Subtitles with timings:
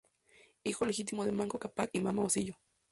[0.63, 2.55] Hijo legítimo de Manco Cápac y Mama Ocllo.